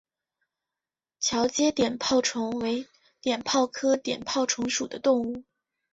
[1.19, 2.87] 桥街碘泡虫为
[3.21, 5.43] 碘泡科碘泡虫属的动物。